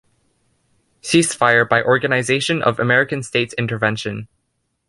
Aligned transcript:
Ceasefire 1.03 1.69
by 1.69 1.83
Organization 1.83 2.63
of 2.63 2.79
American 2.79 3.21
States 3.21 3.53
intervention. 3.55 4.27